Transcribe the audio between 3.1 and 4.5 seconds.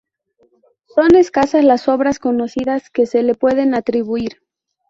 le pueden atribuir.